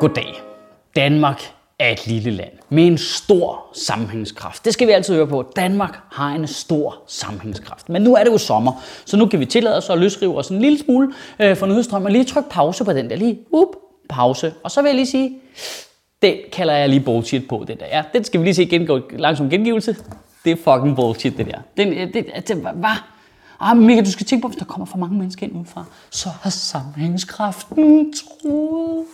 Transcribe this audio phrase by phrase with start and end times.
[0.00, 0.42] Goddag.
[0.96, 1.42] Danmark
[1.78, 4.64] er et lille land med en stor sammenhængskraft.
[4.64, 5.52] Det skal vi altid høre på.
[5.56, 7.88] Danmark har en stor sammenhængskraft.
[7.88, 8.72] Men nu er det jo sommer,
[9.04, 12.04] så nu kan vi tillade os at løsrive os en lille smule øh, for nyhedsstrøm
[12.04, 13.16] og lige trykke pause på den der.
[13.16, 13.68] Lige up,
[14.08, 14.52] pause.
[14.62, 15.38] Og så vil jeg lige sige,
[16.22, 17.86] den kalder jeg lige bullshit på, det der.
[17.86, 19.96] Ja, den skal vi lige se gengå, langsom gengivelse.
[20.44, 21.58] Det er fucking bullshit, det der.
[21.76, 22.96] Den, øh, det, det, det, hvad?
[23.60, 26.28] Ah, Mika, du skal tænke på, hvis der kommer for mange mennesker ind udefra, så
[26.42, 29.04] har sammenhængskraften truet.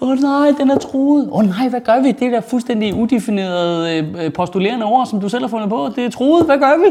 [0.00, 1.28] Åh oh, nej, den er truet.
[1.30, 2.12] Åh oh, nej, hvad gør vi?
[2.12, 6.10] Det der fuldstændig udefinerede øh, postulerende ord, som du selv har fundet på, det er
[6.10, 6.44] truet.
[6.44, 6.86] Hvad gør vi?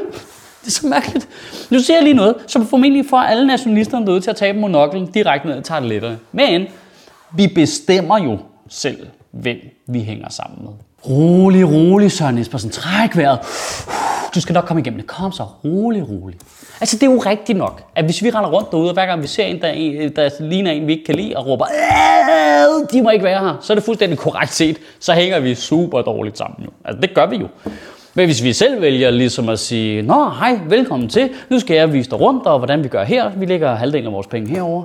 [0.61, 1.27] Det er så mærkeligt.
[1.69, 5.11] Nu ser jeg lige noget, som formentlig får alle nationalisterne derude til at tabe monoklen
[5.11, 6.17] direkte ned og tage det lettere.
[6.31, 6.65] Men
[7.35, 8.37] vi bestemmer jo
[8.69, 10.71] selv, hvem vi hænger sammen med.
[11.09, 12.69] Rolig, rolig, Søren Espersen.
[12.69, 13.39] Træk vejret.
[14.35, 15.07] Du skal nok komme igennem det.
[15.07, 16.37] Kom så, rolig, rolig.
[16.81, 19.21] Altså, det er jo rigtigt nok, at hvis vi render rundt derude, og hver gang
[19.21, 21.65] vi ser en, der, en, der ligner en, vi ikke kan lide, og råber,
[22.91, 26.01] de må ikke være her, så er det fuldstændig korrekt set, så hænger vi super
[26.01, 26.69] dårligt sammen jo.
[26.85, 27.47] Altså, det gør vi jo.
[28.13, 31.93] Men hvis vi selv vælger ligesom at sige, Nå, hej, velkommen til, nu skal jeg
[31.93, 34.83] vise dig rundt, og hvordan vi gør her, vi lægger halvdelen af vores penge herover.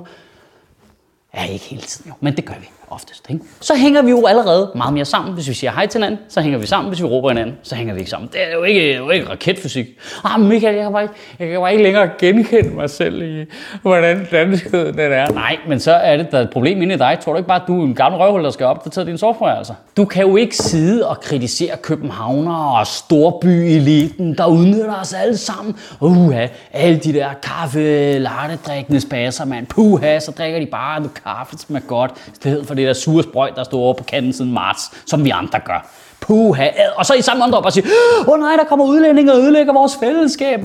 [1.35, 3.25] Ja, ikke hele tiden jo, men det gør vi oftest.
[3.29, 3.41] Ikke?
[3.59, 5.33] Så hænger vi jo allerede meget mere sammen.
[5.33, 6.89] Hvis vi siger hej til hinanden, så hænger vi sammen.
[6.89, 8.29] Hvis vi råber hinanden, så hænger vi ikke sammen.
[8.33, 9.87] Det er jo ikke, jo ikke raketfysik.
[10.23, 13.45] Ah, Michael, jeg kan, bare ikke, jeg kan bare ikke længere genkende mig selv i,
[13.81, 15.31] hvordan danskheden den er.
[15.31, 17.17] Nej, men så er det der et problem inde i dig.
[17.21, 19.57] Tror du ikke bare, at du er en gammel røvhul, der skal opdatere din software,
[19.57, 19.73] altså?
[19.97, 25.75] Du kan jo ikke sidde og kritisere københavner og storbyeliten, der udnytter os alle sammen.
[25.99, 27.79] Uha, alle de der kaffe
[28.19, 29.67] latte drikkende spasser, mand.
[29.67, 32.93] Puha, så drikker de bare noget kaffe, som er godt, i stedet for det der
[32.93, 35.83] sure sprøjt, der står over på kanten siden marts, som vi andre gør.
[36.29, 36.67] Puha.
[36.95, 37.85] Og så i samme åndedrag bare sige,
[38.27, 40.59] åh oh, nej, der kommer udlændinge og ødelægger vores fællesskab.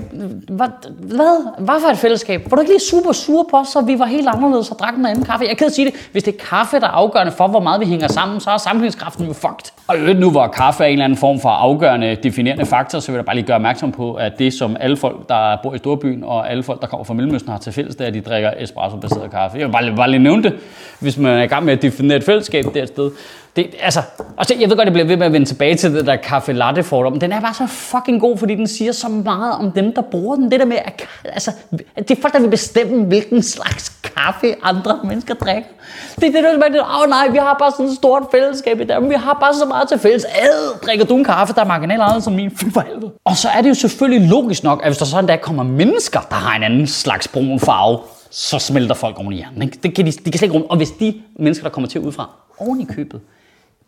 [0.49, 0.69] Hvad?
[0.99, 1.49] Hvad?
[1.59, 2.51] Hvad for et fællesskab?
[2.51, 4.95] Var du ikke lige super sur på os, så vi var helt anderledes og drak
[4.95, 5.47] en anden kaffe?
[5.49, 7.87] Jeg kan sige det, hvis det er kaffe, der er afgørende for, hvor meget vi
[7.87, 9.73] hænger sammen, så er sammenhængskraften jo fucked.
[9.89, 13.13] Og øvrigt nu, hvor kaffe er en eller anden form for afgørende, definerende faktor, så
[13.13, 15.79] vil jeg bare lige gøre opmærksom på, at det, som alle folk, der bor i
[15.79, 18.21] Storbyen, og alle folk, der kommer fra Mellemøsten, har til fælles, det er, at de
[18.21, 19.59] drikker espresso-baseret kaffe.
[19.59, 20.53] Jeg vil bare, bare lige nævne det,
[21.01, 23.11] hvis man er i gang med at definere et fællesskab der sted.
[23.57, 24.03] Det, altså,
[24.39, 26.53] altså, jeg ved godt, det bliver ved med at vende tilbage til det der kaffe
[26.53, 29.73] latte fordom, men den er bare så fucking god, fordi den siger så meget om
[29.73, 30.51] dem, der bruger den.
[30.51, 31.51] Det der med, at, altså,
[31.97, 35.71] det er folk, der vil bestemme, hvilken slags kaffe andre mennesker drikker.
[36.17, 38.81] Det er det, der med, åh oh, nej, vi har bare sådan et stort fællesskab
[38.81, 40.25] i Danmark, vi har bare så meget til fælles.
[40.25, 42.51] Ad, drikker du en kaffe, der er marginal anderledes som min?
[42.51, 43.13] Fy for helvede.
[43.25, 46.21] Og så er det jo selvfølgelig logisk nok, at hvis der sådan der kommer mennesker,
[46.31, 47.99] der har en anden slags brun farve,
[48.31, 49.63] så smelter folk oven i hjernen.
[49.63, 49.79] Ikke?
[49.83, 50.71] Det kan de, de kan slet ikke rumme.
[50.71, 53.21] Og hvis de mennesker, der kommer til udefra, oven i købet,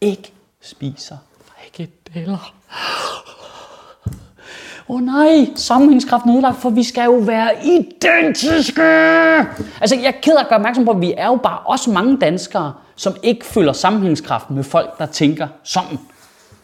[0.00, 2.52] ikke spiser frikadeller.
[4.88, 8.82] Åh oh nej, sammenhængskraften er ødelagt, for vi skal jo være identiske.
[9.80, 11.90] Altså, jeg er ked af at gøre opmærksom på, at vi er jo bare også
[11.90, 15.98] mange danskere, som ikke føler sammenhængskraften med folk, der tænker sådan.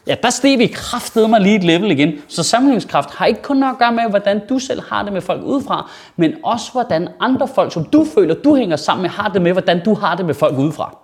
[0.06, 2.12] Ja, der steg vi kraftede mig lige et level igen.
[2.28, 5.20] Så sammenhængskraft har ikke kun noget at gøre med, hvordan du selv har det med
[5.20, 9.28] folk udefra, men også hvordan andre folk, som du føler, du hænger sammen med, har
[9.28, 11.01] det med, hvordan du har det med folk udefra.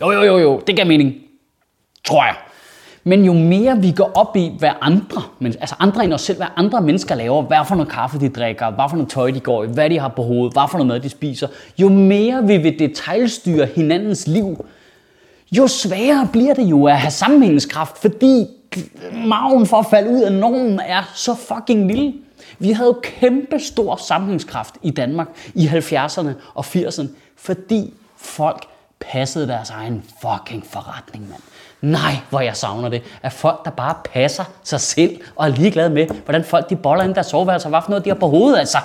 [0.00, 1.14] Jo, jo, jo, jo, det giver mening.
[2.04, 2.34] Tror jeg.
[3.04, 6.38] Men jo mere vi går op i, hvad andre, men, altså andre end os selv,
[6.38, 9.40] hvad andre mennesker laver, hvad for noget kaffe de drikker, hvad for noget tøj de
[9.40, 11.48] går i, hvad de har på hovedet, hvad for noget mad de spiser,
[11.78, 14.66] jo mere vi vil detaljstyre hinandens liv,
[15.52, 18.46] jo sværere bliver det jo at have sammenhængskraft, fordi
[19.26, 22.14] maven for at falde ud af normen er så fucking lille.
[22.58, 27.06] Vi havde jo kæmpe stor sammenhængskraft i Danmark i 70'erne og 80'erne,
[27.36, 28.66] fordi folk
[29.00, 31.42] passede deres egen fucking forretning, mand.
[31.80, 33.02] Nej, hvor jeg savner det.
[33.22, 37.04] At folk, der bare passer sig selv og er ligeglade med, hvordan folk de boller
[37.04, 37.22] ind der
[37.64, 38.78] og hvad for noget de har på hovedet, altså.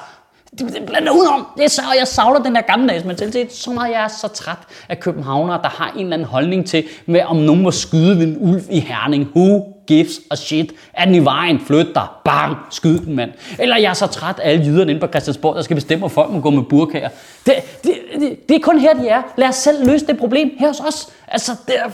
[0.60, 1.48] Det blander udenom.
[1.58, 3.54] Det er så, jeg savner den der gammeldags mentalitet.
[3.54, 4.58] Så meget jeg er så træt
[4.90, 8.38] af københavnere, der har en eller anden holdning til, med om nogen må skyde en
[8.40, 9.28] ulv i Herning.
[9.36, 10.74] Who gives a shit?
[10.94, 11.60] Er den i vejen?
[11.60, 12.08] Flyt dig.
[12.26, 12.58] Bang!
[12.70, 13.32] Skyd den, mand.
[13.60, 16.12] Eller jeg er så træt af alle jyderne inde på Christiansborg, der skal bestemme, at
[16.12, 17.10] folk må gå med burkager.
[17.46, 19.22] Det, det, det, det, er kun her, de er.
[19.38, 21.10] Lad os selv løse det problem her hos os.
[21.28, 21.92] Altså, det der,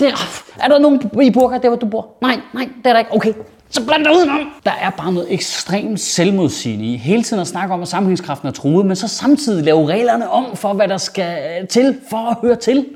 [0.00, 2.08] det er, er der nogen i burka, der hvor du bor?
[2.22, 3.14] Nej, nej, det er der ikke.
[3.14, 3.32] Okay,
[3.74, 4.40] så bland dig udenom.
[4.64, 8.52] Der er bare noget ekstremt selvmodsigende i hele tiden at snakke om, at sammenhængskraften er
[8.52, 12.36] truet, men så samtidig lave reglerne om for, hvad der skal øh, til for at
[12.42, 12.86] høre til.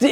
[0.00, 0.10] Det,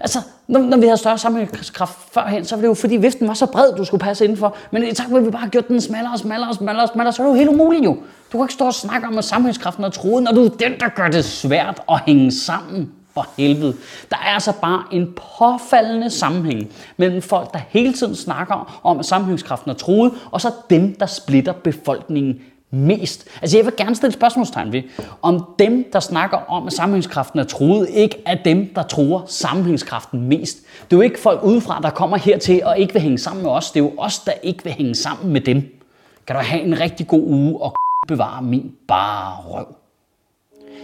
[0.00, 0.18] altså,
[0.48, 3.46] når, når vi havde større sammenhængskraft førhen, så var det jo fordi viften var så
[3.46, 4.56] bred, du skulle passe indenfor.
[4.70, 6.88] Men i takt med, at vi bare har gjort den smallere og smallere og smallere
[6.88, 7.96] smallere, så er det jo helt umuligt jo.
[8.32, 10.72] Du kan ikke stå og snakke om, at sammenhængskraften er truet, når du er den,
[10.80, 12.90] der gør det svært at hænge sammen.
[13.14, 13.76] For helvede.
[14.10, 19.06] Der er altså bare en påfaldende sammenhæng mellem folk, der hele tiden snakker om, at
[19.06, 22.40] sammenhængskraften er truet, og så dem, der splitter befolkningen
[22.74, 23.28] mest?
[23.42, 24.82] Altså jeg vil gerne stille spørgsmålstegn ved,
[25.22, 30.28] om dem, der snakker om, at sammenhængskraften er truet, ikke er dem, der tror sammenhængskraften
[30.28, 30.58] mest.
[30.90, 33.50] Det er jo ikke folk udefra, der kommer hertil og ikke vil hænge sammen med
[33.50, 33.70] os.
[33.70, 35.80] Det er jo os, der ikke vil hænge sammen med dem.
[36.26, 37.74] Kan du have en rigtig god uge og
[38.08, 39.83] bevare min bare røv.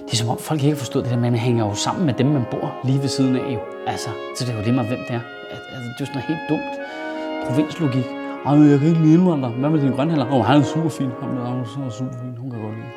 [0.06, 2.14] Det er som om folk ikke har forstået det der, man hænger jo sammen med
[2.14, 3.54] dem, man bor lige ved siden af.
[3.54, 3.58] Jo.
[3.86, 4.08] Altså,
[4.38, 5.20] så det er jo lige meget, hvem det er.
[5.50, 6.72] Altså, det er jo sådan noget helt dumt
[7.46, 8.06] provinslogik.
[8.46, 9.52] Ej, jeg kan ikke lide indvandrere.
[9.52, 10.26] Hvad med din grønhandler?
[10.26, 11.10] Åh, oh, han er super fin.
[11.22, 12.32] Han er super, super fin.
[12.38, 12.90] Hun kan godt lide.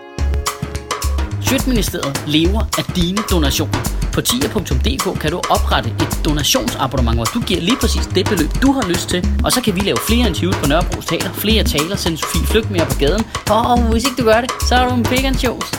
[1.48, 3.80] Sjøtministeriet lever af dine donationer.
[4.14, 8.72] På tia.dk kan du oprette et donationsabonnement, hvor du giver lige præcis det beløb, du
[8.72, 9.28] har lyst til.
[9.46, 12.72] Og så kan vi lave flere interviews på Nørrebro Teater, flere taler, sende Sofie Flygt
[12.72, 13.24] mere på gaden.
[13.50, 15.72] Og hvis ikke du gør det, så er du en vegan shows.